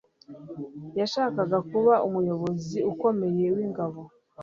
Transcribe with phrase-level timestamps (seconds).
[0.99, 4.01] Yashakaga kuba umuyobozi ukomeye wingabo.